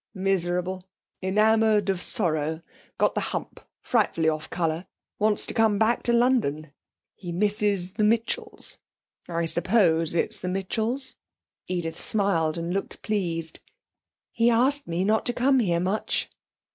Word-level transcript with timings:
'Miserable; 0.15 0.89
enamoured 1.21 1.87
of 1.87 2.01
sorrow; 2.01 2.63
got 2.97 3.13
the 3.13 3.21
hump; 3.21 3.59
frightfully 3.83 4.27
off 4.27 4.49
colour; 4.49 4.87
wants 5.19 5.45
to 5.45 5.53
come 5.53 5.77
back 5.77 6.01
to 6.01 6.11
London. 6.11 6.73
He 7.13 7.31
misses 7.31 7.91
the 7.91 8.03
Mitchells. 8.03 8.79
I 9.29 9.45
suppose 9.45 10.15
it's 10.15 10.39
the 10.39 10.49
Mitchells.' 10.49 11.13
Edith 11.67 12.01
smiled 12.01 12.57
and 12.57 12.73
looked 12.73 13.03
pleased. 13.03 13.59
'He 14.31 14.49
asked 14.49 14.87
me 14.87 15.03
not 15.03 15.23
to 15.27 15.33
come 15.33 15.59
here 15.59 15.79
much.' 15.79 16.31